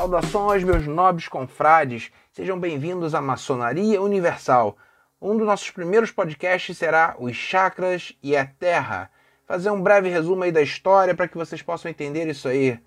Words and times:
Saudações, 0.00 0.64
meus 0.64 0.86
nobres 0.86 1.28
confrades, 1.28 2.10
sejam 2.32 2.58
bem-vindos 2.58 3.14
à 3.14 3.20
Maçonaria 3.20 4.00
Universal. 4.00 4.74
Um 5.20 5.36
dos 5.36 5.46
nossos 5.46 5.70
primeiros 5.70 6.10
podcasts 6.10 6.74
será 6.78 7.16
os 7.18 7.36
chakras 7.36 8.16
e 8.22 8.34
a 8.34 8.46
Terra. 8.46 9.10
Fazer 9.46 9.68
um 9.68 9.82
breve 9.82 10.08
resumo 10.08 10.42
aí 10.42 10.50
da 10.50 10.62
história 10.62 11.14
para 11.14 11.28
que 11.28 11.36
vocês 11.36 11.60
possam 11.60 11.90
entender 11.90 12.26
isso 12.28 12.48
aí. 12.48 12.80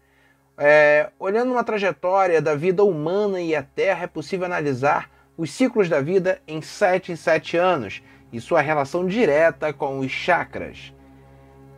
É, 0.58 1.12
olhando 1.20 1.52
uma 1.52 1.64
trajetória 1.64 2.42
da 2.42 2.56
vida 2.56 2.84
humana 2.84 3.40
e 3.40 3.56
a 3.56 3.62
Terra, 3.62 4.06
é 4.06 4.08
possível 4.08 4.48
analisar 4.48 5.08
os 5.38 5.52
ciclos 5.52 5.88
da 5.88 6.02
vida 6.02 6.42
em 6.48 6.64
sete 6.64 7.12
em 7.12 7.16
sete 7.16 7.56
anos 7.56 8.02
e 8.32 8.42
sua 8.42 8.60
relação 8.60 9.06
direta 9.06 9.72
com 9.72 10.00
os 10.00 10.10
chakras. 10.10 10.92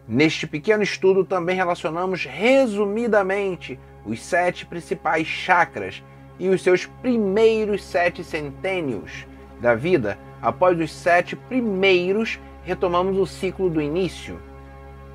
Neste 0.08 0.47
pequeno 0.47 0.81
estudo 0.81 1.25
também 1.25 1.58
relacionamos 1.58 2.23
resumidamente 2.23 3.77
os 4.05 4.22
sete 4.22 4.66
principais 4.66 5.26
chakras 5.26 6.04
e 6.38 6.50
os 6.50 6.62
seus 6.62 6.86
primeiros 6.86 7.84
sete 7.84 8.23
centênios 8.23 9.26
da 9.59 9.73
vida. 9.73 10.18
Após 10.41 10.80
os 10.80 10.91
sete 10.91 11.36
primeiros, 11.36 12.40
retomamos 12.64 13.18
o 13.18 13.26
ciclo 13.26 13.70
do 13.70 13.81
início. 13.81 14.40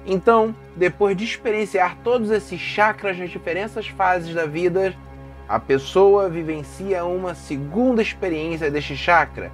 Então, 0.07 0.55
depois 0.75 1.17
de 1.17 1.25
experienciar 1.25 1.97
todos 2.03 2.31
esses 2.31 2.59
chakras 2.59 3.19
nas 3.19 3.31
diferentes 3.31 3.87
fases 3.89 4.35
da 4.35 4.47
vida, 4.47 4.95
a 5.49 5.59
pessoa 5.59 6.29
vivencia 6.29 7.05
uma 7.05 7.35
segunda 7.35 8.01
experiência 8.01 8.71
deste 8.71 8.97
chakra 8.97 9.53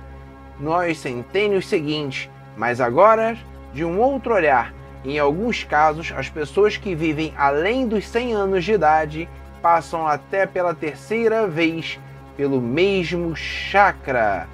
nos 0.61 0.99
centênios 0.99 1.67
seguintes, 1.67 2.31
mas 2.57 2.81
agora 2.81 3.37
de 3.73 3.85
um 3.85 4.01
outro 4.01 4.35
olhar. 4.35 4.73
Em 5.07 5.21
alguns 5.21 5.63
casos, 5.63 6.13
as 6.17 6.29
pessoas 6.29 6.77
que 6.77 6.93
vivem 6.93 7.33
além 7.37 7.87
dos 7.87 8.09
100 8.09 8.33
anos 8.33 8.65
de 8.65 8.73
idade 8.73 9.29
passam 9.63 10.05
até 10.05 10.47
pela 10.47 10.75
terceira 10.75 11.47
vez 11.47 11.97
pelo 12.37 12.61
mesmo 12.61 13.37
chakra. 13.37 14.49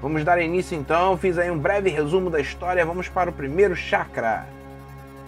Vamos 0.00 0.24
dar 0.24 0.40
início 0.40 0.74
então, 0.74 1.18
fiz 1.18 1.36
aí 1.36 1.50
um 1.50 1.58
breve 1.58 1.90
resumo 1.90 2.30
da 2.30 2.40
história, 2.40 2.86
vamos 2.86 3.10
para 3.10 3.28
o 3.28 3.32
primeiro 3.32 3.76
chakra. 3.76 4.46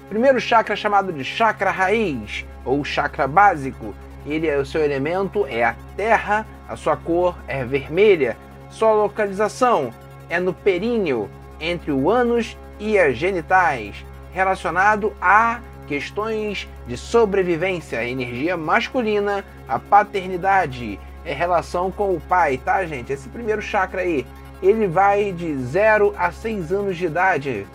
Primeiro 0.09 0.41
chakra 0.41 0.75
chamado 0.75 1.13
de 1.13 1.23
chakra 1.23 1.71
raiz 1.71 2.47
ou 2.65 2.83
chakra 2.83 3.29
básico. 3.29 3.95
Ele 4.25 4.49
é 4.49 4.57
o 4.57 4.65
seu 4.65 4.83
elemento 4.83 5.47
é 5.51 5.65
a 5.65 5.77
terra, 5.99 6.47
a 6.67 6.77
sua 6.77 6.97
cor 6.97 7.37
é 7.47 7.63
vermelha, 7.63 8.39
sua 8.71 8.95
localização 8.95 9.91
é 10.31 10.41
no 10.41 10.55
períneo 10.55 11.29
entre 11.61 11.93
o 11.93 12.09
ânus 12.09 12.57
e 12.81 12.99
as 12.99 13.19
genitais, 13.19 14.03
relacionado 14.33 15.13
a 15.21 15.61
questões 15.87 16.69
de 16.87 16.97
sobrevivência, 16.97 18.05
energia 18.07 18.57
masculina, 18.57 19.45
a 19.69 19.79
paternidade, 19.79 20.99
é 21.25 21.33
relação 21.33 21.91
com 21.91 22.15
o 22.15 22.21
pai, 22.21 22.59
tá, 22.59 22.85
gente? 22.85 23.13
Esse 23.13 23.29
primeiro 23.29 23.63
chakra 23.63 24.01
aí, 24.01 24.27
ele 24.63 24.87
vai 24.87 25.33
de 25.33 25.55
0 25.57 26.15
a 26.17 26.33
6 26.33 26.73
anos 26.73 26.97
de 26.97 27.07
idade. 27.07 27.67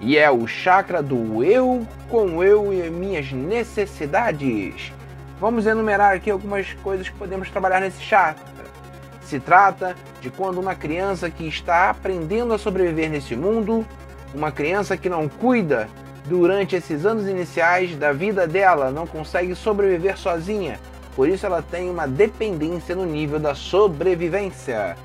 E 0.00 0.18
é 0.18 0.30
o 0.30 0.46
chakra 0.46 1.02
do 1.02 1.42
eu 1.42 1.86
com 2.10 2.42
eu 2.44 2.72
e 2.72 2.90
minhas 2.90 3.32
necessidades. 3.32 4.92
Vamos 5.40 5.66
enumerar 5.66 6.14
aqui 6.14 6.30
algumas 6.30 6.72
coisas 6.74 7.08
que 7.08 7.16
podemos 7.16 7.50
trabalhar 7.50 7.80
nesse 7.80 8.02
chakra. 8.02 8.44
Se 9.22 9.40
trata 9.40 9.96
de 10.20 10.30
quando 10.30 10.58
uma 10.58 10.74
criança 10.74 11.30
que 11.30 11.46
está 11.48 11.90
aprendendo 11.90 12.54
a 12.54 12.58
sobreviver 12.58 13.10
nesse 13.10 13.34
mundo, 13.34 13.84
uma 14.34 14.50
criança 14.52 14.96
que 14.96 15.08
não 15.08 15.28
cuida 15.28 15.88
durante 16.26 16.76
esses 16.76 17.06
anos 17.06 17.28
iniciais 17.28 17.96
da 17.96 18.12
vida 18.12 18.46
dela, 18.46 18.90
não 18.90 19.06
consegue 19.06 19.54
sobreviver 19.54 20.18
sozinha, 20.18 20.78
por 21.14 21.28
isso 21.28 21.46
ela 21.46 21.62
tem 21.62 21.88
uma 21.88 22.06
dependência 22.06 22.94
no 22.94 23.06
nível 23.06 23.38
da 23.38 23.54
sobrevivência. 23.54 24.96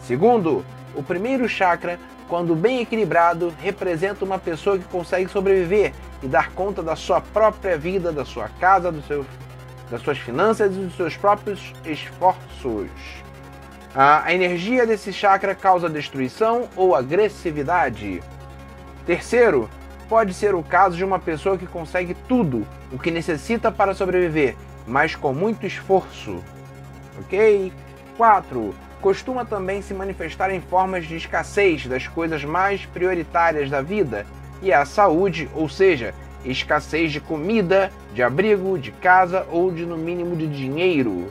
Segundo, 0.00 0.64
o 0.94 1.02
primeiro 1.02 1.48
chakra, 1.48 1.98
quando 2.28 2.54
bem 2.54 2.80
equilibrado, 2.80 3.52
representa 3.60 4.24
uma 4.24 4.38
pessoa 4.38 4.78
que 4.78 4.84
consegue 4.84 5.28
sobreviver 5.28 5.92
e 6.22 6.28
dar 6.28 6.52
conta 6.52 6.82
da 6.82 6.94
sua 6.94 7.20
própria 7.20 7.76
vida, 7.76 8.12
da 8.12 8.24
sua 8.24 8.48
casa, 8.60 8.92
do 8.92 9.02
seu, 9.02 9.26
das 9.90 10.00
suas 10.02 10.18
finanças 10.18 10.74
e 10.74 10.78
dos 10.78 10.96
seus 10.96 11.16
próprios 11.16 11.72
esforços. 11.84 12.90
A 13.94 14.32
energia 14.32 14.86
desse 14.86 15.12
chakra 15.12 15.54
causa 15.54 15.88
destruição 15.88 16.68
ou 16.76 16.94
agressividade. 16.94 18.22
Terceiro, 19.06 19.70
pode 20.08 20.34
ser 20.34 20.54
o 20.54 20.62
caso 20.62 20.96
de 20.96 21.04
uma 21.04 21.18
pessoa 21.18 21.56
que 21.56 21.66
consegue 21.66 22.14
tudo 22.28 22.66
o 22.92 22.98
que 22.98 23.10
necessita 23.10 23.70
para 23.70 23.94
sobreviver, 23.94 24.56
mas 24.86 25.14
com 25.14 25.32
muito 25.32 25.64
esforço. 25.64 26.42
Ok? 27.20 27.72
4. 28.16 28.74
Costuma 29.00 29.44
também 29.44 29.80
se 29.80 29.94
manifestar 29.94 30.50
em 30.50 30.60
formas 30.60 31.06
de 31.06 31.16
escassez 31.16 31.86
das 31.86 32.08
coisas 32.08 32.44
mais 32.44 32.84
prioritárias 32.86 33.70
da 33.70 33.80
vida 33.80 34.26
e 34.60 34.72
a 34.72 34.84
saúde, 34.84 35.48
ou 35.54 35.68
seja, 35.68 36.12
escassez 36.44 37.12
de 37.12 37.20
comida, 37.20 37.92
de 38.12 38.22
abrigo, 38.22 38.78
de 38.78 38.90
casa 38.90 39.46
ou 39.50 39.70
de 39.70 39.86
no 39.86 39.96
mínimo 39.96 40.34
de 40.34 40.48
dinheiro. 40.48 41.30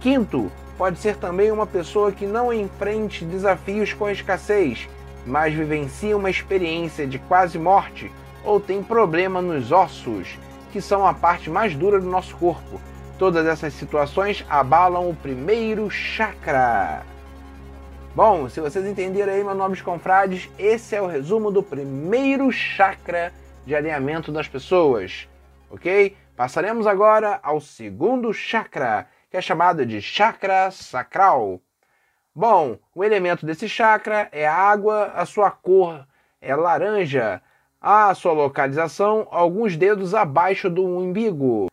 Quinto, 0.00 0.50
pode 0.78 0.98
ser 0.98 1.16
também 1.16 1.50
uma 1.50 1.66
pessoa 1.66 2.12
que 2.12 2.24
não 2.24 2.52
enfrente 2.52 3.24
desafios 3.24 3.92
com 3.92 4.08
escassez, 4.08 4.88
mas 5.26 5.54
vivencia 5.54 6.16
uma 6.16 6.30
experiência 6.30 7.06
de 7.06 7.18
quase 7.18 7.58
morte 7.58 8.10
ou 8.44 8.60
tem 8.60 8.82
problema 8.82 9.42
nos 9.42 9.72
ossos, 9.72 10.38
que 10.72 10.80
são 10.80 11.06
a 11.06 11.12
parte 11.12 11.50
mais 11.50 11.74
dura 11.74 12.00
do 12.00 12.08
nosso 12.08 12.36
corpo. 12.36 12.80
Todas 13.18 13.46
essas 13.46 13.72
situações 13.74 14.44
abalam 14.48 15.10
o 15.10 15.14
primeiro 15.14 15.90
chakra. 15.90 17.02
Bom, 18.14 18.48
se 18.48 18.60
vocês 18.60 18.86
entenderam 18.86 19.32
aí, 19.32 19.44
meus 19.44 19.56
nobres 19.56 19.82
confrades, 19.82 20.48
esse 20.58 20.94
é 20.96 21.02
o 21.02 21.06
resumo 21.06 21.50
do 21.50 21.62
primeiro 21.62 22.50
chakra 22.50 23.32
de 23.66 23.74
alinhamento 23.74 24.32
das 24.32 24.48
pessoas, 24.48 25.28
ok? 25.70 26.16
Passaremos 26.34 26.86
agora 26.86 27.38
ao 27.42 27.60
segundo 27.60 28.32
chakra, 28.32 29.06
que 29.30 29.36
é 29.36 29.40
chamado 29.40 29.84
de 29.84 30.00
chakra 30.00 30.70
sacral. 30.70 31.60
Bom, 32.34 32.78
o 32.94 33.02
elemento 33.02 33.44
desse 33.44 33.68
chakra 33.68 34.28
é 34.30 34.46
a 34.46 34.54
água, 34.54 35.12
a 35.14 35.24
sua 35.24 35.50
cor 35.50 36.06
é 36.40 36.54
laranja, 36.54 37.42
a 37.80 38.14
sua 38.14 38.32
localização 38.32 39.26
alguns 39.30 39.76
dedos 39.76 40.14
abaixo 40.14 40.70
do 40.70 40.84
umbigo, 40.84 41.68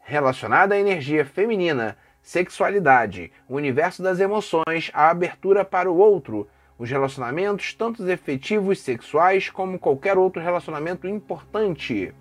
relacionada 0.00 0.74
à 0.74 0.78
energia 0.78 1.24
feminina, 1.24 1.96
sexualidade, 2.22 3.32
o 3.48 3.56
universo 3.56 4.02
das 4.02 4.20
emoções, 4.20 4.90
a 4.92 5.10
abertura 5.10 5.64
para 5.64 5.90
o 5.90 5.96
outro, 5.96 6.48
os 6.78 6.90
relacionamentos, 6.90 7.72
tanto 7.74 8.02
os 8.02 8.08
efetivos 8.08 8.80
sexuais 8.80 9.48
como 9.48 9.78
qualquer 9.78 10.18
outro 10.18 10.42
relacionamento 10.42 11.06
importante. 11.08 12.14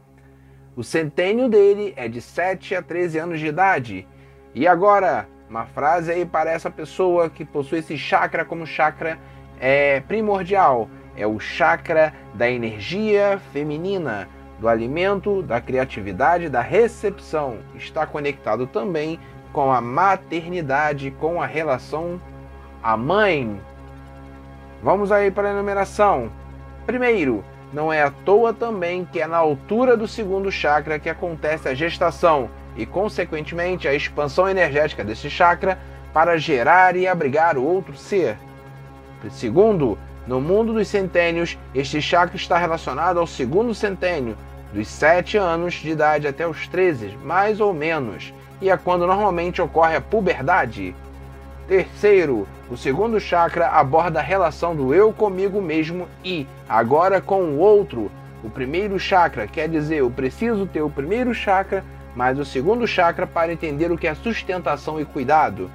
O 0.75 0.83
centênio 0.83 1.49
dele 1.49 1.93
é 1.95 2.07
de 2.07 2.21
7 2.21 2.75
a 2.75 2.81
13 2.81 3.17
anos 3.17 3.39
de 3.39 3.47
idade. 3.47 4.07
E 4.53 4.67
agora, 4.67 5.27
uma 5.49 5.65
frase 5.65 6.11
aí 6.11 6.25
para 6.25 6.51
essa 6.51 6.69
pessoa 6.69 7.29
que 7.29 7.45
possui 7.45 7.79
esse 7.79 7.97
chakra 7.97 8.43
como 8.43 8.65
chakra 8.65 9.19
é 9.59 9.99
primordial. 10.01 10.89
É 11.15 11.25
o 11.25 11.39
chakra 11.39 12.13
da 12.33 12.49
energia 12.49 13.39
feminina, 13.53 14.27
do 14.59 14.67
alimento, 14.67 15.41
da 15.41 15.61
criatividade, 15.61 16.49
da 16.49 16.61
recepção. 16.61 17.59
Está 17.75 18.05
conectado 18.05 18.67
também 18.67 19.19
com 19.53 19.71
a 19.71 19.79
maternidade, 19.79 21.11
com 21.11 21.41
a 21.41 21.45
relação 21.45 22.19
à 22.83 22.97
mãe. 22.97 23.61
Vamos 24.83 25.11
aí 25.11 25.31
para 25.31 25.47
a 25.47 25.51
enumeração. 25.51 26.29
Primeiro, 26.85 27.45
não 27.71 27.93
é 27.93 28.01
à 28.03 28.11
toa 28.11 28.53
também 28.53 29.05
que 29.05 29.21
é 29.21 29.27
na 29.27 29.37
altura 29.37 29.95
do 29.95 30.07
segundo 30.07 30.51
chakra 30.51 30.99
que 30.99 31.09
acontece 31.09 31.69
a 31.69 31.73
gestação 31.73 32.49
e, 32.75 32.85
consequentemente, 32.85 33.87
a 33.87 33.93
expansão 33.93 34.49
energética 34.49 35.03
desse 35.03 35.29
chakra 35.29 35.77
para 36.13 36.37
gerar 36.37 36.95
e 36.95 37.07
abrigar 37.07 37.57
o 37.57 37.63
outro 37.63 37.95
ser. 37.95 38.37
Segundo, 39.31 39.97
no 40.27 40.39
mundo 40.39 40.73
dos 40.73 40.87
centênios, 40.87 41.57
este 41.73 42.01
chakra 42.01 42.35
está 42.35 42.57
relacionado 42.57 43.19
ao 43.19 43.27
segundo 43.27 43.73
centênio, 43.73 44.37
dos 44.73 44.87
7 44.87 45.37
anos 45.37 45.75
de 45.75 45.89
idade 45.89 46.27
até 46.27 46.47
os 46.47 46.67
13, 46.67 47.17
mais 47.23 47.59
ou 47.59 47.73
menos, 47.73 48.33
e 48.61 48.69
é 48.69 48.77
quando 48.77 49.07
normalmente 49.07 49.61
ocorre 49.61 49.95
a 49.95 50.01
puberdade. 50.01 50.95
Terceiro, 51.67 52.47
o 52.69 52.77
segundo 52.77 53.19
chakra 53.19 53.69
aborda 53.69 54.19
a 54.19 54.23
relação 54.23 54.75
do 54.75 54.93
eu 54.93 55.11
comigo 55.11 55.61
mesmo 55.61 56.07
e, 56.23 56.47
agora 56.69 57.19
com 57.19 57.41
o 57.43 57.57
outro. 57.57 58.11
O 58.43 58.49
primeiro 58.49 58.99
chakra 58.99 59.47
quer 59.47 59.67
dizer 59.67 59.97
eu 59.97 60.11
preciso 60.11 60.67
ter 60.67 60.81
o 60.81 60.89
primeiro 60.89 61.33
chakra 61.33 61.83
mas 62.15 62.39
o 62.39 62.45
segundo 62.45 62.87
chakra 62.87 63.27
para 63.27 63.51
entender 63.51 63.91
o 63.91 63.97
que 63.97 64.07
é 64.07 64.15
sustentação 64.15 64.99
e 64.99 65.05
cuidado. 65.05 65.69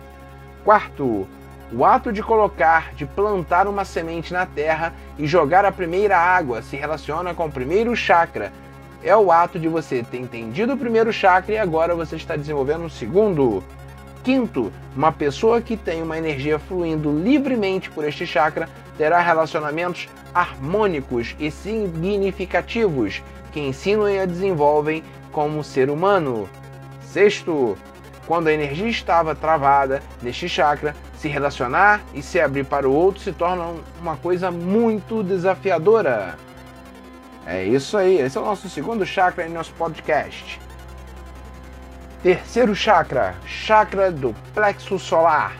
Quarto, 0.65 1.29
o 1.73 1.85
ato 1.85 2.13
de 2.13 2.23
colocar, 2.23 2.95
de 2.95 3.07
plantar 3.07 3.69
uma 3.69 3.85
semente 3.85 4.33
na 4.33 4.47
terra 4.47 4.93
e 5.19 5.27
jogar 5.27 5.65
a 5.65 5.71
primeira 5.71 6.17
água 6.17 6.63
se 6.63 6.77
relaciona 6.77 7.35
com 7.35 7.47
o 7.47 7.53
primeiro 7.53 7.95
chakra, 7.95 8.53
é 9.03 9.17
o 9.17 9.31
ato 9.31 9.59
de 9.59 9.69
você 9.69 10.03
ter 10.03 10.19
entendido 10.19 10.75
o 10.75 10.79
primeiro 10.79 11.13
chakra 11.13 11.55
e 11.55 11.59
agora 11.59 11.95
você 11.95 12.17
está 12.17 12.37
desenvolvendo 12.37 12.85
o 12.85 12.91
segundo. 12.91 13.63
Quinto, 14.23 14.71
uma 14.95 15.11
pessoa 15.11 15.63
que 15.63 15.77
tem 15.77 16.03
uma 16.03 16.19
energia 16.19 16.59
fluindo 16.59 17.11
livremente 17.11 17.89
por 17.91 18.05
este 18.05 18.27
chakra 18.27 18.69
terá 18.99 19.21
relacionamentos 19.21 20.09
harmônicos 20.35 21.35
e 21.39 21.51
significativos 21.51 23.23
que 23.51 23.61
ensinam 23.61 24.09
e 24.09 24.27
desenvolvem 24.27 25.03
como 25.33 25.65
ser 25.65 25.91
humano. 25.91 26.49
Sexto, 27.03 27.77
quando 28.27 28.49
a 28.49 28.53
energia 28.53 28.89
estava 28.89 29.35
travada 29.35 30.03
neste 30.23 30.49
chakra, 30.49 30.95
se 31.17 31.29
relacionar 31.29 32.01
e 32.15 32.23
se 32.23 32.41
abrir 32.41 32.65
para 32.65 32.89
o 32.89 32.93
outro 32.93 33.21
se 33.21 33.33
torna 33.33 33.75
uma 34.01 34.17
coisa 34.17 34.51
muito 34.51 35.23
desafiadora. 35.23 36.37
É 37.47 37.65
isso 37.65 37.97
aí, 37.97 38.19
esse 38.19 38.39
é 38.39 38.41
o 38.41 38.45
nosso 38.45 38.69
segundo 38.69 39.05
chakra 39.05 39.47
em 39.47 39.51
nosso 39.51 39.73
podcast. 39.75 40.61
Terceiro 42.23 42.75
chakra, 42.75 43.35
chakra 43.45 44.13
do 44.13 44.35
plexo 44.55 44.99
solar. 44.99 45.57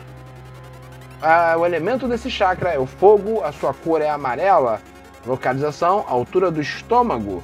Ah, 1.21 1.55
o 1.57 1.65
elemento 1.65 2.07
desse 2.07 2.31
chakra 2.31 2.69
é 2.69 2.79
o 2.79 2.85
fogo, 2.85 3.43
a 3.43 3.51
sua 3.51 3.73
cor 3.73 4.01
é 4.01 4.09
amarela, 4.09 4.81
localização, 5.25 6.05
altura 6.07 6.49
do 6.49 6.61
estômago. 6.61 7.43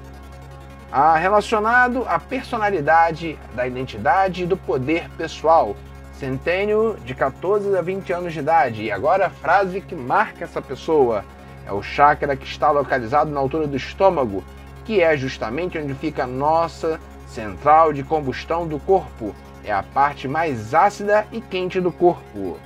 Ah, 0.91 1.17
relacionado 1.17 2.05
à 2.07 2.17
personalidade, 2.17 3.37
da 3.53 3.67
identidade 3.67 4.43
e 4.43 4.45
do 4.45 4.55
poder 4.55 5.09
pessoal. 5.17 5.75
Centênio 6.13 6.97
de 7.03 7.13
14 7.13 7.77
a 7.77 7.81
20 7.81 8.13
anos 8.13 8.33
de 8.33 8.39
idade. 8.39 8.83
E 8.83 8.91
agora 8.91 9.27
a 9.27 9.29
frase 9.29 9.81
que 9.81 9.95
marca 9.95 10.45
essa 10.45 10.61
pessoa. 10.61 11.25
É 11.65 11.71
o 11.73 11.83
chakra 11.83 12.37
que 12.37 12.45
está 12.45 12.71
localizado 12.71 13.29
na 13.29 13.39
altura 13.39 13.67
do 13.67 13.75
estômago, 13.75 14.41
que 14.85 15.01
é 15.01 15.17
justamente 15.17 15.77
onde 15.77 15.93
fica 15.93 16.23
a 16.23 16.27
nossa 16.27 16.97
central 17.27 17.91
de 17.91 18.03
combustão 18.03 18.65
do 18.65 18.79
corpo. 18.79 19.35
É 19.65 19.73
a 19.73 19.83
parte 19.83 20.29
mais 20.29 20.73
ácida 20.73 21.27
e 21.33 21.41
quente 21.41 21.81
do 21.81 21.91
corpo. 21.91 22.57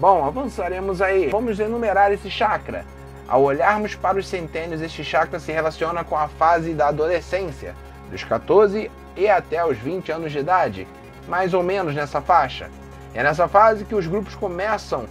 Bom, 0.00 0.24
avançaremos 0.24 1.00
aí. 1.00 1.28
Vamos 1.28 1.60
enumerar 1.60 2.12
esse 2.12 2.28
chakra. 2.28 2.84
Ao 3.28 3.42
olharmos 3.42 3.96
para 3.96 4.18
os 4.18 4.28
centênios, 4.28 4.80
este 4.80 5.02
chakra 5.02 5.40
se 5.40 5.50
relaciona 5.50 6.04
com 6.04 6.16
a 6.16 6.28
fase 6.28 6.72
da 6.74 6.88
adolescência, 6.88 7.74
dos 8.08 8.22
14 8.22 8.88
e 9.16 9.28
até 9.28 9.64
os 9.66 9.76
20 9.78 10.12
anos 10.12 10.30
de 10.30 10.38
idade, 10.38 10.86
mais 11.26 11.52
ou 11.52 11.62
menos 11.62 11.94
nessa 11.94 12.20
faixa. 12.20 12.70
É 13.12 13.24
nessa 13.24 13.48
fase 13.48 13.84
que 13.84 13.96
os 13.96 14.06
grupos 14.06 14.36
começam 14.36 15.06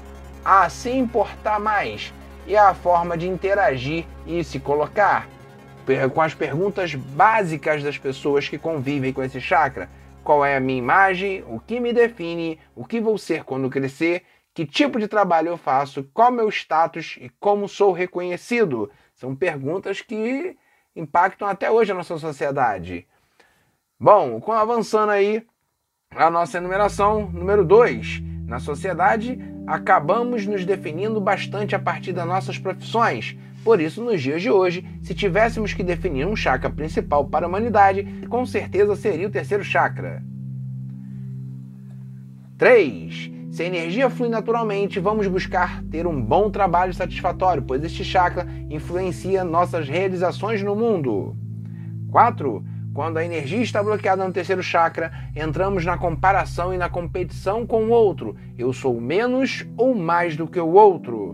a 0.46 0.70
se 0.70 0.92
importar 0.92 1.60
mais 1.60 2.14
e 2.48 2.56
a 2.56 2.74
forma 2.74 3.18
de 3.18 3.28
interagir 3.28 4.06
e 4.26 4.44
se 4.44 4.60
colocar 4.60 5.28
com 6.14 6.22
as 6.22 6.34
perguntas 6.34 6.96
básicas 6.96 7.84
das 7.84 7.98
pessoas 7.98 8.48
que 8.48 8.58
convivem 8.58 9.12
com 9.12 9.24
esse 9.24 9.42
chakra. 9.42 9.90
Qual 10.24 10.44
é 10.44 10.56
a 10.56 10.60
minha 10.60 10.80
imagem? 10.80 11.44
O 11.48 11.60
que 11.60 11.80
me 11.80 11.94
define? 11.94 12.60
O 12.76 12.86
que 12.86 13.00
vou 13.00 13.18
ser 13.18 13.44
quando 13.44 13.70
crescer? 13.70 14.24
Que 14.56 14.66
tipo 14.66 14.98
de 14.98 15.08
trabalho 15.08 15.50
eu 15.50 15.58
faço? 15.58 16.10
Qual 16.14 16.32
meu 16.32 16.50
status 16.50 17.18
e 17.20 17.30
como 17.40 17.68
sou 17.68 17.92
reconhecido? 17.92 18.90
São 19.14 19.36
perguntas 19.36 20.00
que 20.00 20.58
impactam 20.96 21.46
até 21.48 21.70
hoje 21.70 21.92
a 21.92 21.96
nossa 21.96 22.18
sociedade. 22.18 23.06
Bom, 24.00 24.42
avançando 24.54 25.12
aí 25.12 25.46
a 26.16 26.30
nossa 26.30 26.58
enumeração 26.58 27.30
número 27.30 27.66
2. 27.66 28.22
Na 28.48 28.60
sociedade, 28.60 29.38
acabamos 29.68 30.48
nos 30.48 30.66
definindo 30.66 31.20
bastante 31.20 31.76
a 31.76 31.80
partir 31.80 32.14
das 32.14 32.26
nossas 32.26 32.58
profissões, 32.58 33.38
por 33.66 33.82
isso, 33.82 34.02
nos 34.04 34.22
dias 34.22 34.44
de 34.44 34.52
hoje, 34.52 34.86
se 35.02 35.16
tivéssemos 35.16 35.74
que 35.74 35.84
definir 35.84 36.28
um 36.28 36.36
chakra 36.36 36.70
principal 36.70 37.28
para 37.28 37.48
a 37.48 37.50
humanidade, 37.50 38.06
com 38.30 38.46
certeza 38.46 38.96
seria 38.96 39.28
o 39.28 39.32
terceiro 39.32 39.64
chakra. 39.64 40.24
3. 42.60 43.32
Se 43.56 43.64
a 43.64 43.68
energia 43.68 44.10
flui 44.10 44.28
naturalmente, 44.28 45.00
vamos 45.00 45.28
buscar 45.28 45.82
ter 45.84 46.06
um 46.06 46.22
bom 46.22 46.52
trabalho 46.52 46.94
satisfatório, 46.94 47.64
pois 47.64 47.82
este 47.86 48.04
chakra 48.04 48.46
influencia 48.70 49.46
nossas 49.46 49.88
realizações 49.88 50.62
no 50.62 50.76
mundo. 50.76 51.38
4. 52.12 52.62
Quando 52.94 53.16
a 53.16 53.24
energia 53.24 53.62
está 53.62 53.82
bloqueada 53.82 54.28
no 54.28 54.34
terceiro 54.34 54.62
chakra, 54.62 55.10
entramos 55.34 55.86
na 55.86 55.98
comparação 55.98 56.74
e 56.74 56.78
na 56.78 56.90
competição 56.90 57.66
com 57.66 57.86
o 57.86 57.92
outro. 57.92 58.36
Eu 58.58 58.74
sou 58.74 59.00
menos 59.00 59.66
ou 59.78 59.96
mais 59.96 60.36
do 60.36 60.48
que 60.48 60.60
o 60.60 60.74
outro. 60.74 61.34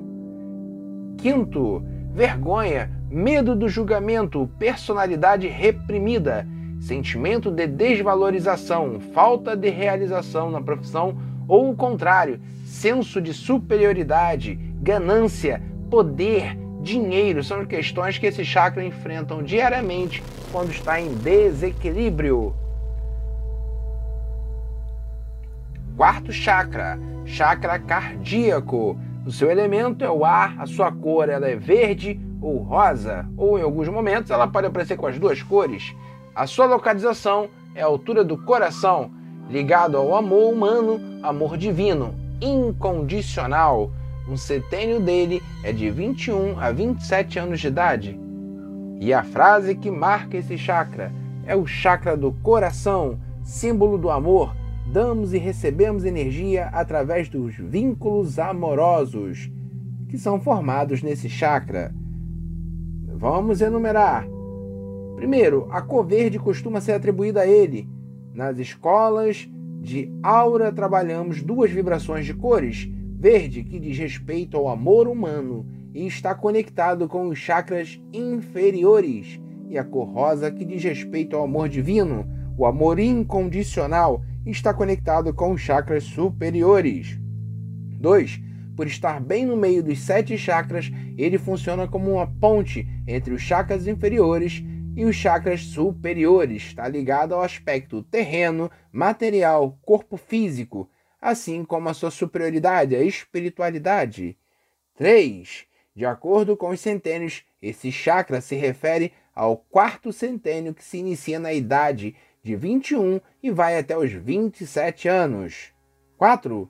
Quinto, 1.18 1.84
vergonha, 2.14 2.92
medo 3.10 3.56
do 3.56 3.68
julgamento, 3.68 4.48
personalidade 4.60 5.48
reprimida, 5.48 6.48
sentimento 6.80 7.50
de 7.50 7.66
desvalorização, 7.66 9.00
falta 9.12 9.58
de 9.58 9.72
realização 9.72 10.52
na 10.52 10.62
profissão 10.62 11.18
ou 11.52 11.70
o 11.70 11.76
contrário, 11.76 12.40
senso 12.64 13.20
de 13.20 13.34
superioridade, 13.34 14.56
ganância, 14.82 15.62
poder, 15.90 16.58
dinheiro 16.82 17.44
são 17.44 17.66
questões 17.66 18.18
que 18.18 18.26
esse 18.26 18.46
chakra 18.46 18.82
enfrentam 18.82 19.44
diariamente 19.44 20.24
quando 20.50 20.72
está 20.72 21.02
em 21.02 21.14
desequilíbrio. 21.14 22.56
Quarto 25.98 26.32
chakra, 26.32 26.98
chakra 27.26 27.78
cardíaco 27.78 28.98
o 29.26 29.32
seu 29.32 29.52
elemento 29.52 30.06
é 30.06 30.10
o 30.10 30.24
ar, 30.24 30.56
a 30.58 30.66
sua 30.66 30.90
cor 30.90 31.28
ela 31.28 31.50
é 31.50 31.58
verde 31.58 32.18
ou 32.42 32.60
rosa, 32.60 33.28
ou 33.36 33.60
em 33.60 33.62
alguns 33.62 33.90
momentos 33.90 34.32
ela 34.32 34.48
pode 34.48 34.68
aparecer 34.68 34.96
com 34.96 35.06
as 35.06 35.20
duas 35.20 35.44
cores. 35.44 35.94
A 36.34 36.48
sua 36.48 36.66
localização 36.66 37.50
é 37.76 37.82
a 37.82 37.88
altura 37.88 38.24
do 38.24 38.38
coração, 38.38 39.12
ligado 39.52 39.98
ao 39.98 40.16
amor 40.16 40.54
humano, 40.54 41.00
amor 41.22 41.58
divino, 41.58 42.16
incondicional. 42.40 43.92
Um 44.28 44.38
setênio 44.38 45.02
dele 45.02 45.42
é 45.62 45.74
de 45.74 45.90
21 45.90 46.58
a 46.58 46.72
27 46.72 47.38
anos 47.38 47.60
de 47.60 47.68
idade. 47.68 48.20
E 49.02 49.14
a 49.14 49.24
frase 49.24 49.76
que 49.76 49.92
marca 49.92 50.38
esse 50.38 50.58
chakra 50.58 51.12
é 51.46 51.56
o 51.56 51.68
chakra 51.68 52.16
do 52.16 52.32
coração, 52.32 53.20
símbolo 53.44 53.98
do 53.98 54.10
amor, 54.10 54.56
damos 54.88 55.34
e 55.34 55.38
recebemos 55.38 56.06
energia 56.06 56.68
através 56.68 57.28
dos 57.28 57.56
vínculos 57.56 58.40
amorosos 58.40 59.52
que 60.08 60.18
são 60.18 60.40
formados 60.40 61.02
nesse 61.04 61.30
chakra. 61.30 61.94
Vamos 63.16 63.60
enumerar. 63.60 64.26
Primeiro, 65.16 65.68
a 65.72 65.82
cor 65.82 66.06
verde 66.06 66.40
costuma 66.40 66.80
ser 66.80 66.94
atribuída 66.94 67.42
a 67.42 67.48
ele. 67.48 67.88
Nas 68.34 68.58
escolas 68.58 69.50
de 69.82 70.12
aura 70.24 70.72
trabalhamos 70.72 71.42
duas 71.42 71.72
vibrações 71.72 72.26
de 72.26 72.34
cores: 72.34 72.90
verde, 73.18 73.64
que 73.64 73.80
diz 73.80 73.98
respeito 73.98 74.58
ao 74.58 74.70
amor 74.70 75.08
humano 75.08 75.66
e 75.94 76.08
está 76.08 76.34
conectado 76.34 77.08
com 77.08 77.28
os 77.28 77.38
chakras 77.38 78.02
inferiores, 78.14 79.40
e 79.70 79.78
a 79.78 79.84
cor 79.84 80.08
rosa, 80.08 80.50
que 80.50 80.64
diz 80.64 80.84
respeito 80.84 81.36
ao 81.36 81.44
amor 81.44 81.68
divino, 81.68 82.26
o 82.58 82.66
amor 82.66 83.00
incondicional 83.00 84.24
está 84.46 84.74
conectado 84.74 85.34
com 85.34 85.52
os 85.52 85.62
chakras 85.62 86.04
superiores. 86.04 87.20
2. 88.00 88.42
Por 88.76 88.88
estar 88.88 89.20
bem 89.20 89.46
no 89.46 89.58
meio 89.58 89.84
dos 89.84 90.00
sete 90.00 90.38
chakras, 90.38 90.92
ele 91.18 91.38
funciona 91.38 91.88
como 91.88 92.14
uma 92.14 92.28
ponte 92.28 92.88
entre 93.06 93.34
os 93.34 93.42
chakras 93.42 93.88
inferiores 93.88 94.64
e 94.96 95.06
os 95.06 95.16
chakras 95.16 95.62
superiores. 95.62 96.64
Está 96.64 96.88
ligado 96.88 97.34
ao 97.34 97.42
aspecto 97.42 98.04
terreno, 98.04 98.70
material, 98.92 99.78
corpo 99.82 100.18
físico, 100.18 100.90
assim 101.22 101.64
como 101.64 101.90
a 101.90 101.94
sua 101.94 102.12
superioridade, 102.12 102.96
a 102.96 103.04
espiritualidade. 103.04 104.38
3. 104.96 105.66
De 105.96 106.06
acordo 106.06 106.56
com 106.56 106.70
os 106.70 106.80
centênios, 106.80 107.44
esse 107.62 107.92
chakra 107.92 108.42
se 108.42 108.56
refere 108.56 109.14
ao 109.34 109.58
quarto 109.58 110.12
centênio 110.12 110.74
que 110.74 110.84
se 110.84 110.98
inicia 110.98 111.40
na 111.40 111.54
idade 111.54 112.16
de 112.44 112.56
21 112.56 113.22
e 113.42 113.52
vai 113.52 113.78
até 113.78 113.98
os 113.98 114.12
27 114.12 115.08
anos. 115.08 115.72
4. 116.18 116.70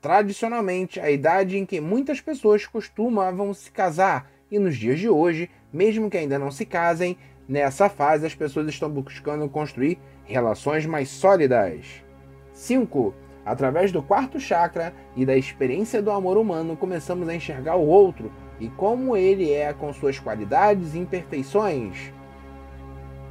Tradicionalmente, 0.00 0.98
a 0.98 1.10
idade 1.10 1.58
em 1.58 1.66
que 1.66 1.80
muitas 1.80 2.20
pessoas 2.20 2.66
costumavam 2.66 3.52
se 3.52 3.70
casar, 3.70 4.30
e 4.50 4.58
nos 4.58 4.76
dias 4.76 4.98
de 4.98 5.08
hoje, 5.08 5.50
mesmo 5.72 6.10
que 6.10 6.16
ainda 6.16 6.38
não 6.38 6.50
se 6.50 6.64
casem, 6.64 7.16
nessa 7.48 7.88
fase 7.88 8.26
as 8.26 8.34
pessoas 8.34 8.68
estão 8.68 8.88
buscando 8.88 9.48
construir 9.48 9.98
relações 10.24 10.86
mais 10.86 11.08
sólidas. 11.08 12.04
5. 12.52 13.14
Através 13.44 13.90
do 13.90 14.02
quarto 14.02 14.38
chakra 14.38 14.92
e 15.16 15.24
da 15.24 15.36
experiência 15.36 16.02
do 16.02 16.10
amor 16.10 16.36
humano, 16.36 16.76
começamos 16.76 17.28
a 17.28 17.34
enxergar 17.34 17.76
o 17.76 17.86
outro 17.86 18.30
e 18.60 18.68
como 18.68 19.16
ele 19.16 19.50
é 19.50 19.72
com 19.72 19.92
suas 19.92 20.18
qualidades 20.18 20.94
e 20.94 20.98
imperfeições. 20.98 22.12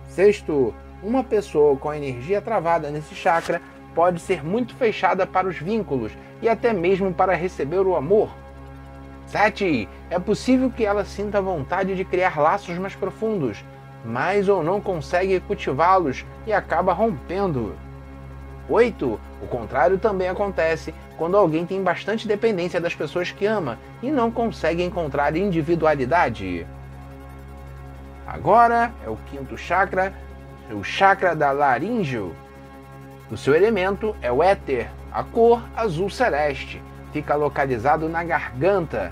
Sexto, 0.07 0.73
uma 1.03 1.23
pessoa 1.23 1.77
com 1.77 1.89
a 1.89 1.95
energia 1.95 2.41
travada 2.41 2.89
nesse 2.89 3.13
chakra 3.13 3.61
pode 3.93 4.19
ser 4.19 4.43
muito 4.43 4.75
fechada 4.75 5.25
para 5.25 5.47
os 5.47 5.57
vínculos 5.57 6.11
e 6.41 6.49
até 6.49 6.73
mesmo 6.73 7.13
para 7.13 7.35
receber 7.35 7.85
o 7.85 7.95
amor. 7.95 8.29
7. 9.29 9.87
É 10.09 10.19
possível 10.19 10.71
que 10.71 10.85
ela 10.85 11.05
sinta 11.05 11.41
vontade 11.41 11.95
de 11.95 12.03
criar 12.03 12.39
laços 12.39 12.77
mais 12.77 12.95
profundos, 12.95 13.63
mas 14.03 14.49
ou 14.49 14.63
não 14.63 14.81
consegue 14.81 15.39
cultivá-los 15.39 16.25
e 16.47 16.53
acaba 16.53 16.93
rompendo. 16.93 17.75
8. 18.67 19.19
O 19.41 19.47
contrário 19.47 19.97
também 19.97 20.27
acontece 20.27 20.93
quando 21.17 21.37
alguém 21.37 21.65
tem 21.65 21.81
bastante 21.83 22.27
dependência 22.27 22.81
das 22.81 22.95
pessoas 22.95 23.31
que 23.31 23.45
ama 23.45 23.77
e 24.01 24.11
não 24.11 24.31
consegue 24.31 24.83
encontrar 24.83 25.35
individualidade. 25.35 26.65
Agora 28.25 28.91
é 29.05 29.09
o 29.09 29.17
quinto 29.29 29.57
chakra, 29.57 30.13
o 30.71 30.83
chakra 30.83 31.35
da 31.35 31.51
laringe. 31.51 32.19
O 33.31 33.37
seu 33.37 33.55
elemento 33.55 34.15
é 34.21 34.31
o 34.31 34.41
éter, 34.41 34.89
a 35.11 35.23
cor 35.23 35.61
azul 35.75 36.09
celeste. 36.09 36.81
Fica 37.11 37.35
localizado 37.35 38.07
na 38.07 38.23
garganta. 38.23 39.11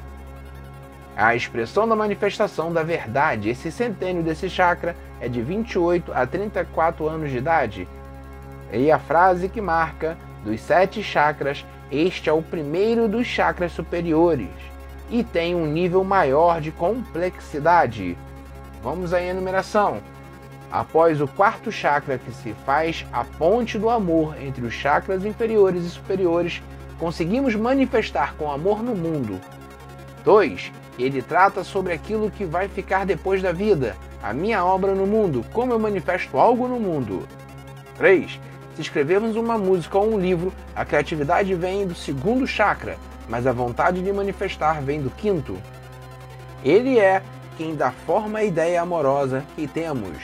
A 1.15 1.35
expressão 1.35 1.87
da 1.87 1.95
manifestação 1.95 2.71
da 2.71 2.83
verdade. 2.83 3.49
Esse 3.49 3.71
centênio 3.71 4.21
desse 4.21 4.49
chakra 4.49 4.95
é 5.19 5.27
de 5.27 5.41
28 5.41 6.13
a 6.13 6.25
34 6.25 7.07
anos 7.07 7.31
de 7.31 7.37
idade. 7.37 7.87
E 8.71 8.91
a 8.91 8.99
frase 8.99 9.49
que 9.49 9.61
marca 9.61 10.17
dos 10.43 10.61
sete 10.61 11.01
chakras, 11.01 11.65
este 11.91 12.29
é 12.29 12.33
o 12.33 12.41
primeiro 12.41 13.07
dos 13.07 13.25
chakras 13.25 13.71
superiores 13.71 14.49
e 15.09 15.23
tem 15.23 15.55
um 15.55 15.65
nível 15.65 16.03
maior 16.03 16.59
de 16.59 16.71
complexidade. 16.71 18.17
Vamos 18.83 19.13
à 19.13 19.21
enumeração. 19.21 20.01
Após 20.71 21.21
o 21.21 21.27
quarto 21.27 21.71
chakra, 21.71 22.17
que 22.17 22.31
se 22.31 22.53
faz 22.65 23.05
a 23.11 23.23
ponte 23.23 23.79
do 23.79 23.89
amor 23.89 24.35
entre 24.41 24.65
os 24.65 24.73
chakras 24.73 25.23
inferiores 25.23 25.85
e 25.85 25.89
superiores, 25.89 26.61
conseguimos 26.99 27.55
manifestar 27.55 28.35
com 28.35 28.51
amor 28.51 28.83
no 28.83 28.95
mundo. 28.95 29.39
2. 30.23 30.71
Ele 30.99 31.21
trata 31.21 31.63
sobre 31.63 31.93
aquilo 31.93 32.31
que 32.31 32.43
vai 32.43 32.67
ficar 32.67 33.05
depois 33.05 33.41
da 33.41 33.51
vida, 33.51 33.95
a 34.21 34.33
minha 34.33 34.65
obra 34.65 34.93
no 34.93 35.05
mundo, 35.05 35.45
como 35.53 35.71
eu 35.71 35.79
manifesto 35.79 36.37
algo 36.37 36.67
no 36.67 36.79
mundo. 36.79 37.27
3. 37.97 38.39
Se 38.75 38.81
escrevermos 38.81 39.35
uma 39.35 39.57
música 39.57 39.97
ou 39.97 40.13
um 40.13 40.19
livro, 40.19 40.53
a 40.75 40.83
criatividade 40.83 41.53
vem 41.55 41.87
do 41.87 41.95
segundo 41.95 42.45
chakra, 42.45 42.97
mas 43.29 43.47
a 43.47 43.51
vontade 43.51 44.01
de 44.01 44.11
manifestar 44.11 44.81
vem 44.81 45.01
do 45.01 45.09
quinto. 45.09 45.57
Ele 46.63 46.99
é 46.99 47.21
quem 47.57 47.75
dá 47.75 47.91
forma 47.91 48.39
à 48.39 48.43
ideia 48.43 48.81
amorosa 48.81 49.43
que 49.55 49.67
temos. 49.67 50.17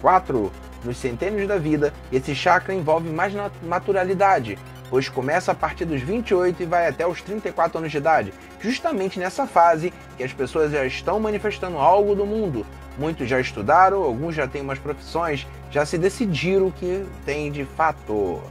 4. 0.00 0.52
Nos 0.84 0.96
centênios 0.96 1.46
da 1.46 1.56
vida, 1.58 1.92
esse 2.10 2.34
chakra 2.34 2.74
envolve 2.74 3.08
mais 3.08 3.32
naturalidade, 3.62 4.58
pois 4.90 5.08
começa 5.08 5.52
a 5.52 5.54
partir 5.54 5.84
dos 5.84 6.02
28 6.02 6.62
e 6.62 6.66
vai 6.66 6.88
até 6.88 7.06
os 7.06 7.22
34 7.22 7.78
anos 7.78 7.90
de 7.90 7.98
idade, 7.98 8.34
justamente 8.60 9.18
nessa 9.18 9.46
fase 9.46 9.92
que 10.16 10.24
as 10.24 10.32
pessoas 10.32 10.72
já 10.72 10.84
estão 10.84 11.20
manifestando 11.20 11.78
algo 11.78 12.14
do 12.14 12.26
mundo. 12.26 12.66
Muitos 12.98 13.28
já 13.28 13.40
estudaram, 13.40 14.02
alguns 14.02 14.34
já 14.34 14.46
têm 14.46 14.60
umas 14.60 14.78
profissões, 14.78 15.46
já 15.70 15.86
se 15.86 15.96
decidiram 15.96 16.66
o 16.66 16.72
que 16.72 17.06
tem 17.24 17.50
de 17.50 17.64
fato. 17.64 18.42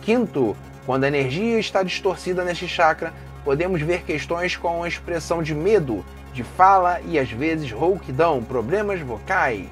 Quinto, 0.00 0.56
quando 0.86 1.04
a 1.04 1.08
energia 1.08 1.58
está 1.58 1.82
distorcida 1.82 2.44
neste 2.44 2.66
chakra, 2.66 3.12
podemos 3.44 3.82
ver 3.82 4.04
questões 4.04 4.56
com 4.56 4.82
a 4.82 4.88
expressão 4.88 5.42
de 5.42 5.54
medo, 5.54 6.04
de 6.32 6.42
fala 6.42 7.00
e 7.04 7.18
às 7.18 7.30
vezes 7.30 7.70
rouquidão, 7.70 8.42
problemas 8.42 9.00
vocais. 9.00 9.68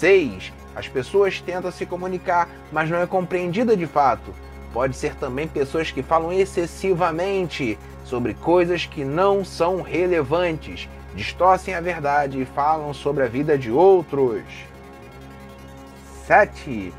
6. 0.00 0.52
As 0.74 0.88
pessoas 0.88 1.40
tentam 1.40 1.70
se 1.70 1.84
comunicar, 1.84 2.48
mas 2.72 2.88
não 2.88 2.98
é 2.98 3.06
compreendida 3.06 3.76
de 3.76 3.86
fato. 3.86 4.34
Pode 4.72 4.96
ser 4.96 5.14
também 5.16 5.46
pessoas 5.46 5.90
que 5.90 6.02
falam 6.02 6.32
excessivamente 6.32 7.78
sobre 8.04 8.34
coisas 8.34 8.86
que 8.86 9.04
não 9.04 9.44
são 9.44 9.82
relevantes, 9.82 10.88
distorcem 11.14 11.74
a 11.74 11.80
verdade 11.80 12.40
e 12.40 12.46
falam 12.46 12.94
sobre 12.94 13.24
a 13.24 13.28
vida 13.28 13.58
de 13.58 13.70
outros. 13.70 14.42
7. 16.26 16.94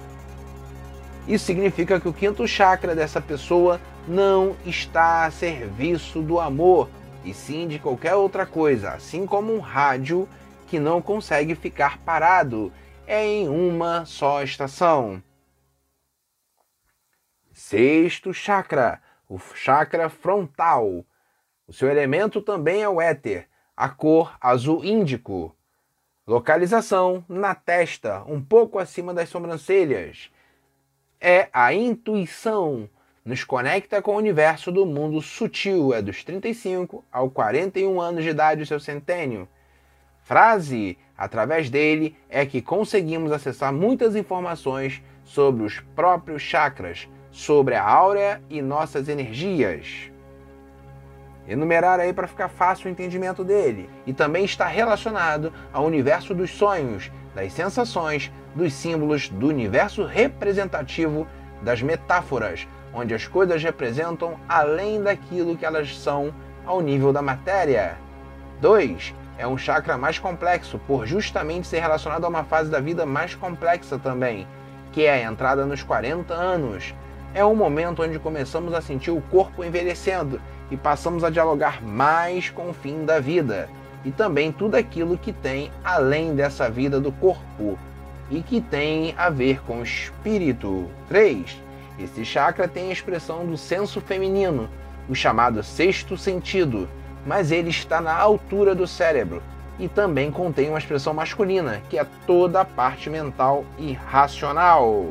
Isso 1.27 1.45
significa 1.45 1.99
que 1.99 2.07
o 2.07 2.13
quinto 2.13 2.47
chakra 2.47 2.93
dessa 2.93 3.21
pessoa 3.21 3.79
não 4.07 4.55
está 4.65 5.25
a 5.25 5.31
serviço 5.31 6.21
do 6.21 6.39
amor, 6.39 6.89
e 7.23 7.33
sim 7.33 7.67
de 7.67 7.79
qualquer 7.79 8.15
outra 8.15 8.45
coisa, 8.45 8.91
assim 8.91 9.25
como 9.25 9.53
um 9.55 9.59
rádio 9.59 10.27
que 10.67 10.79
não 10.79 11.01
consegue 11.01 11.55
ficar 11.55 11.97
parado 11.99 12.71
em 13.13 13.49
uma 13.49 14.05
só 14.05 14.41
estação. 14.41 15.21
Sexto 17.51 18.33
chakra, 18.33 19.01
o 19.27 19.37
chakra 19.37 20.07
frontal. 20.07 21.05
O 21.67 21.73
seu 21.73 21.89
elemento 21.89 22.41
também 22.41 22.83
é 22.83 22.87
o 22.87 23.01
éter, 23.01 23.49
a 23.75 23.89
cor 23.89 24.37
azul 24.39 24.85
índico. 24.85 25.53
Localização 26.25 27.25
na 27.27 27.53
testa, 27.53 28.23
um 28.25 28.41
pouco 28.41 28.79
acima 28.79 29.13
das 29.13 29.27
sobrancelhas. 29.27 30.31
É 31.19 31.49
a 31.51 31.73
intuição. 31.73 32.89
Nos 33.25 33.43
conecta 33.43 34.01
com 34.01 34.13
o 34.13 34.19
universo 34.19 34.71
do 34.71 34.85
mundo 34.85 35.21
sutil, 35.21 35.93
é 35.93 36.01
dos 36.01 36.23
35 36.23 37.03
ao 37.11 37.29
41 37.29 37.99
anos 37.99 38.23
de 38.23 38.29
idade 38.29 38.63
o 38.63 38.65
seu 38.65 38.79
centênio. 38.79 39.49
Frase: 40.31 40.97
através 41.17 41.69
dele 41.69 42.15
é 42.29 42.45
que 42.45 42.61
conseguimos 42.61 43.33
acessar 43.33 43.73
muitas 43.73 44.15
informações 44.15 45.03
sobre 45.25 45.61
os 45.61 45.81
próprios 45.93 46.41
chakras, 46.41 47.09
sobre 47.29 47.75
a 47.75 47.83
áurea 47.83 48.41
e 48.49 48.61
nossas 48.61 49.09
energias. 49.09 50.09
Enumerar 51.45 51.99
aí 51.99 52.13
para 52.13 52.29
ficar 52.29 52.47
fácil 52.47 52.87
o 52.87 52.89
entendimento 52.89 53.43
dele. 53.43 53.89
E 54.07 54.13
também 54.13 54.45
está 54.45 54.67
relacionado 54.67 55.51
ao 55.73 55.83
universo 55.83 56.33
dos 56.33 56.51
sonhos, 56.51 57.11
das 57.35 57.51
sensações, 57.51 58.31
dos 58.55 58.71
símbolos, 58.71 59.27
do 59.27 59.49
universo 59.49 60.05
representativo, 60.05 61.27
das 61.61 61.81
metáforas, 61.81 62.65
onde 62.93 63.13
as 63.13 63.27
coisas 63.27 63.61
representam 63.61 64.39
além 64.47 65.03
daquilo 65.03 65.57
que 65.57 65.65
elas 65.65 65.99
são 65.99 66.33
ao 66.65 66.79
nível 66.79 67.11
da 67.11 67.21
matéria. 67.21 67.97
2 68.61 69.19
é 69.37 69.47
um 69.47 69.57
chakra 69.57 69.97
mais 69.97 70.19
complexo, 70.19 70.79
por 70.87 71.05
justamente 71.05 71.67
ser 71.67 71.79
relacionado 71.79 72.25
a 72.25 72.29
uma 72.29 72.43
fase 72.43 72.69
da 72.69 72.79
vida 72.79 73.05
mais 73.05 73.33
complexa 73.35 73.97
também, 73.97 74.47
que 74.91 75.05
é 75.05 75.25
a 75.25 75.31
entrada 75.31 75.65
nos 75.65 75.83
40 75.83 76.33
anos. 76.33 76.93
É 77.33 77.43
um 77.43 77.55
momento 77.55 78.03
onde 78.03 78.19
começamos 78.19 78.73
a 78.73 78.81
sentir 78.81 79.11
o 79.11 79.21
corpo 79.21 79.63
envelhecendo 79.63 80.39
e 80.69 80.77
passamos 80.77 81.23
a 81.23 81.29
dialogar 81.29 81.81
mais 81.81 82.49
com 82.49 82.69
o 82.69 82.73
fim 82.73 83.05
da 83.05 83.19
vida 83.19 83.69
e 84.03 84.11
também 84.11 84.51
tudo 84.51 84.75
aquilo 84.75 85.17
que 85.17 85.31
tem 85.31 85.71
além 85.83 86.35
dessa 86.35 86.69
vida 86.69 86.99
do 86.99 87.11
corpo 87.11 87.77
e 88.29 88.41
que 88.41 88.61
tem 88.61 89.13
a 89.17 89.29
ver 89.29 89.61
com 89.63 89.79
o 89.79 89.83
espírito. 89.83 90.89
3. 91.07 91.57
Esse 91.99 92.25
chakra 92.25 92.67
tem 92.67 92.89
a 92.89 92.93
expressão 92.93 93.45
do 93.45 93.57
senso 93.57 94.01
feminino, 94.01 94.69
o 95.09 95.15
chamado 95.15 95.61
sexto 95.61 96.17
sentido 96.17 96.87
mas 97.25 97.51
ele 97.51 97.69
está 97.69 98.01
na 98.01 98.15
altura 98.15 98.73
do 98.73 98.87
cérebro 98.87 99.41
e 99.79 99.87
também 99.87 100.31
contém 100.31 100.69
uma 100.69 100.77
expressão 100.77 101.13
masculina, 101.13 101.81
que 101.89 101.97
é 101.97 102.05
toda 102.27 102.61
a 102.61 102.65
parte 102.65 103.09
mental 103.09 103.65
e 103.79 103.93
racional. 103.93 105.07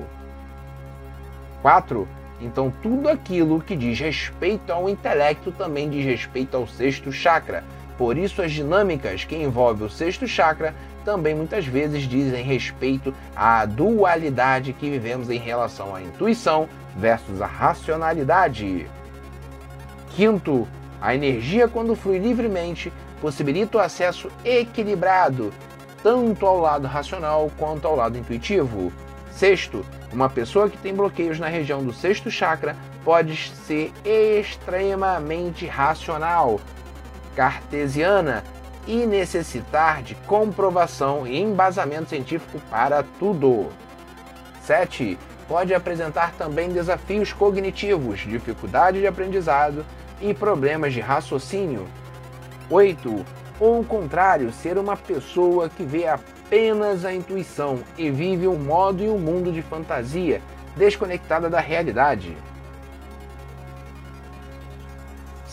4. 1.63 2.09
Então, 2.41 2.73
tudo 2.83 3.09
aquilo 3.09 3.61
que 3.61 3.77
diz 3.77 3.99
respeito 3.99 4.73
ao 4.73 4.89
intelecto 4.89 5.53
também 5.53 5.91
diz 5.91 6.05
respeito 6.05 6.57
ao 6.57 6.67
sexto 6.67 7.13
chakra. 7.13 7.63
Por 7.99 8.17
isso, 8.17 8.41
as 8.41 8.53
dinâmicas 8.53 9.25
que 9.25 9.37
envolvem 9.37 9.87
o 9.87 9.91
sexto 9.91 10.27
chakra 10.27 10.75
também 11.05 11.35
muitas 11.35 11.67
vezes 11.67 12.05
dizem 12.05 12.43
respeito 12.43 13.15
à 13.37 13.67
dualidade 13.67 14.73
que 14.73 14.89
vivemos 14.89 15.29
em 15.29 15.39
relação 15.39 15.95
à 15.95 16.01
intuição 16.03 16.69
versus 16.97 17.43
a 17.43 17.47
racionalidade. 17.47 18.87
Quinto, 20.15 20.67
a 21.01 21.15
energia, 21.15 21.67
quando 21.67 21.97
flui 21.97 22.19
livremente, 22.19 22.93
possibilita 23.21 23.79
o 23.79 23.81
acesso 23.81 24.31
equilibrado, 24.45 25.53
tanto 26.03 26.47
ao 26.47 26.59
lado 26.59 26.87
racional 26.87 27.51
quanto 27.57 27.87
ao 27.87 27.97
lado 27.97 28.19
intuitivo. 28.19 28.93
Sexto, 29.31 29.85
uma 30.13 30.29
pessoa 30.29 30.69
que 30.69 30.77
tem 30.79 30.95
bloqueios 30.95 31.39
na 31.39 31.47
região 31.47 31.83
do 31.85 31.93
sexto 31.93 32.31
chakra 32.31 32.77
pode 33.05 33.37
ser 33.67 33.93
extremamente 34.05 35.67
racional, 35.67 36.61
cartesiana 37.35 38.45
e 38.87 39.07
necessitar 39.07 40.03
de 40.03 40.15
comprovação 40.27 41.27
e 41.27 41.41
embasamento 41.41 42.11
científico 42.11 42.61
para 42.71 43.05
tudo. 43.19 43.69
7. 44.63 45.19
Pode 45.49 45.75
apresentar 45.75 46.33
também 46.33 46.69
desafios 46.69 47.33
cognitivos, 47.33 48.21
dificuldade 48.21 49.01
de 49.01 49.07
aprendizado 49.07 49.85
e 50.21 50.35
problemas 50.35 50.93
de 50.93 51.01
raciocínio. 51.01 51.87
8. 52.69 53.25
Ou 53.59 53.81
o 53.81 53.85
contrário, 53.85 54.53
ser 54.53 54.79
uma 54.79 54.97
pessoa 54.97 55.69
que 55.69 55.83
vê 55.83 56.07
apenas 56.07 57.05
a 57.05 57.13
intuição 57.13 57.81
e 57.97 58.11
vive 58.11 58.49
um 58.49 58.59
modo 58.59 59.03
e 59.03 59.09
um 59.09 59.19
mundo 59.19 59.53
de 59.53 59.63
fantasia, 59.63 60.41
desconectada 60.77 61.51
da 61.51 61.61
realidade. 61.61 62.37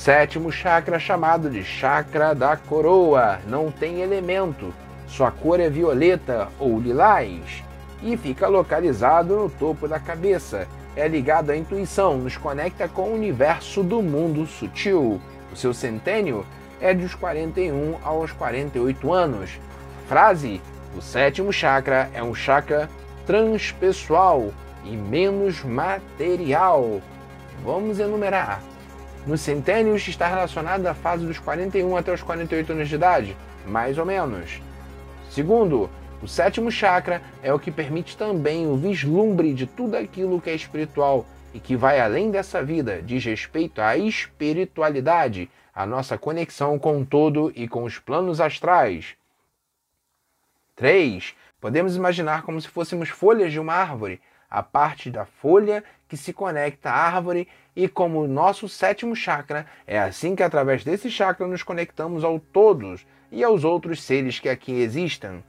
sétimo 0.07 0.49
chakra, 0.53 0.97
chamado 0.97 1.49
de 1.49 1.65
chakra 1.65 2.33
da 2.33 2.55
coroa, 2.55 3.39
não 3.45 3.69
tem 3.69 3.99
elemento. 3.99 4.73
Sua 5.05 5.31
cor 5.31 5.59
é 5.59 5.69
violeta 5.69 6.47
ou 6.57 6.79
lilás 6.79 7.61
e 8.01 8.15
fica 8.15 8.47
localizado 8.47 9.35
no 9.35 9.49
topo 9.49 9.85
da 9.85 9.99
cabeça. 9.99 10.65
É 10.97 11.07
ligado 11.07 11.51
à 11.51 11.55
intuição, 11.55 12.17
nos 12.17 12.37
conecta 12.37 12.87
com 12.87 13.03
o 13.03 13.13
universo 13.13 13.83
do 13.83 14.01
mundo 14.01 14.47
sutil. 14.47 15.21
O 15.53 15.55
seu 15.55 15.71
centênio 15.71 16.43
é 16.81 16.91
dos 16.91 17.13
41 17.13 17.99
aos 18.03 18.31
48 18.31 19.13
anos. 19.13 19.59
Frase: 20.07 20.59
O 20.97 21.01
sétimo 21.01 21.53
chakra 21.53 22.09
é 22.15 22.23
um 22.23 22.33
chakra 22.33 22.89
transpessoal 23.27 24.51
e 24.83 24.97
menos 24.97 25.63
material. 25.63 26.99
Vamos 27.63 27.99
enumerar. 27.99 28.59
Nos 29.27 29.41
centênios 29.41 30.07
está 30.07 30.27
relacionado 30.27 30.87
à 30.87 30.95
fase 30.95 31.27
dos 31.27 31.37
41 31.37 31.95
até 31.95 32.11
os 32.11 32.23
48 32.23 32.71
anos 32.71 32.89
de 32.89 32.95
idade, 32.95 33.37
mais 33.67 33.99
ou 33.99 34.05
menos. 34.05 34.59
Segundo, 35.29 35.91
o 36.21 36.27
sétimo 36.27 36.71
chakra 36.71 37.21
é 37.43 37.53
o 37.53 37.59
que 37.59 37.71
permite 37.71 38.17
também 38.17 38.65
o 38.65 38.75
vislumbre 38.75 39.53
de 39.53 39.67
tudo 39.67 39.95
aquilo 39.95 40.41
que 40.41 40.49
é 40.49 40.55
espiritual 40.55 41.25
e 41.53 41.59
que 41.59 41.75
vai 41.75 41.99
além 41.99 42.31
dessa 42.31 42.63
vida, 42.63 43.01
diz 43.03 43.23
respeito 43.23 43.79
à 43.79 43.95
espiritualidade, 43.95 45.49
a 45.73 45.85
nossa 45.85 46.17
conexão 46.17 46.79
com 46.79 47.01
o 47.01 47.05
todo 47.05 47.51
e 47.55 47.67
com 47.67 47.83
os 47.83 47.99
planos 47.99 48.41
astrais. 48.41 49.15
3. 50.75 51.35
Podemos 51.61 51.95
imaginar 51.95 52.41
como 52.41 52.59
se 52.59 52.67
fôssemos 52.67 53.09
folhas 53.09 53.51
de 53.51 53.59
uma 53.59 53.73
árvore, 53.73 54.19
a 54.49 54.63
parte 54.63 55.11
da 55.11 55.25
folha 55.25 55.83
que 56.07 56.17
se 56.17 56.33
conecta 56.33 56.89
à 56.89 56.95
árvore 56.95 57.47
e 57.75 57.87
como 57.87 58.23
o 58.23 58.27
nosso 58.27 58.67
sétimo 58.67 59.15
chakra, 59.15 59.67
é 59.85 59.99
assim 59.99 60.35
que 60.35 60.41
através 60.41 60.83
desse 60.83 61.11
chakra 61.11 61.45
nos 61.45 61.61
conectamos 61.61 62.23
ao 62.23 62.39
todos 62.39 63.05
e 63.31 63.43
aos 63.43 63.63
outros 63.63 64.01
seres 64.01 64.39
que 64.39 64.49
aqui 64.49 64.71
existam. 64.71 65.43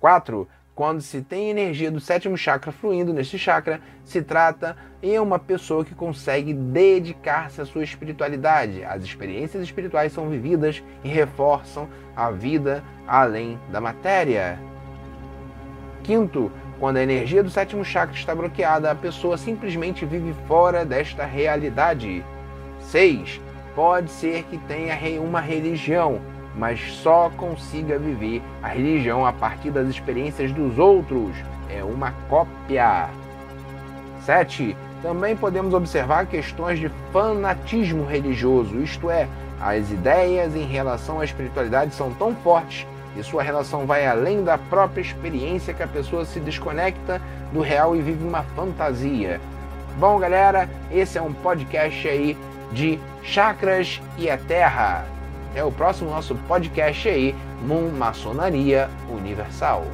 4. 0.00 0.48
Quando 0.74 1.00
se 1.00 1.22
tem 1.22 1.50
energia 1.50 1.90
do 1.90 1.98
sétimo 1.98 2.36
chakra 2.36 2.70
fluindo 2.70 3.12
neste 3.12 3.36
chakra, 3.36 3.80
se 4.04 4.22
trata 4.22 4.76
em 5.02 5.18
uma 5.18 5.38
pessoa 5.38 5.84
que 5.84 5.94
consegue 5.94 6.54
dedicar-se 6.54 7.60
à 7.60 7.66
sua 7.66 7.82
espiritualidade. 7.82 8.84
As 8.84 9.02
experiências 9.02 9.62
espirituais 9.62 10.12
são 10.12 10.28
vividas 10.28 10.80
e 11.02 11.08
reforçam 11.08 11.88
a 12.14 12.30
vida 12.30 12.84
além 13.08 13.58
da 13.72 13.80
matéria. 13.80 14.56
Quinto, 16.04 16.50
quando 16.78 16.98
a 16.98 17.02
energia 17.02 17.42
do 17.42 17.50
sétimo 17.50 17.84
chakra 17.84 18.14
está 18.14 18.32
bloqueada, 18.32 18.88
a 18.88 18.94
pessoa 18.94 19.36
simplesmente 19.36 20.06
vive 20.06 20.32
fora 20.46 20.84
desta 20.84 21.24
realidade. 21.24 22.24
6. 22.82 23.40
Pode 23.74 24.10
ser 24.10 24.44
que 24.44 24.58
tenha 24.58 25.20
uma 25.20 25.40
religião, 25.40 26.20
mas 26.54 26.80
só 27.02 27.30
consiga 27.36 27.98
viver 27.98 28.42
a 28.62 28.68
religião 28.68 29.24
a 29.26 29.32
partir 29.32 29.70
das 29.70 29.88
experiências 29.88 30.52
dos 30.52 30.78
outros. 30.78 31.30
É 31.70 31.82
uma 31.84 32.12
cópia. 32.28 33.08
7. 34.24 34.76
Também 35.02 35.36
podemos 35.36 35.72
observar 35.74 36.26
questões 36.26 36.78
de 36.78 36.90
fanatismo 37.12 38.04
religioso, 38.04 38.78
isto 38.80 39.10
é, 39.10 39.28
as 39.60 39.90
ideias 39.90 40.54
em 40.54 40.66
relação 40.66 41.20
à 41.20 41.24
espiritualidade 41.24 41.94
são 41.94 42.12
tão 42.12 42.34
fortes 42.34 42.86
e 43.16 43.22
sua 43.22 43.42
relação 43.42 43.86
vai 43.86 44.06
além 44.06 44.44
da 44.44 44.56
própria 44.56 45.00
experiência 45.00 45.74
que 45.74 45.82
a 45.82 45.88
pessoa 45.88 46.24
se 46.24 46.38
desconecta 46.38 47.20
do 47.52 47.60
real 47.60 47.96
e 47.96 48.00
vive 48.00 48.24
uma 48.24 48.42
fantasia. 48.54 49.40
Bom, 49.98 50.18
galera, 50.18 50.68
esse 50.92 51.18
é 51.18 51.22
um 51.22 51.32
podcast 51.32 52.06
aí 52.06 52.36
de 52.70 52.98
chakras 53.22 54.00
e 54.16 54.30
a 54.30 54.38
terra. 54.38 55.17
Até 55.50 55.64
o 55.64 55.72
próximo 55.72 56.10
nosso 56.10 56.34
podcast 56.46 57.08
aí, 57.08 57.34
Moon 57.62 57.90
Maçonaria 57.90 58.88
Universal. 59.10 59.84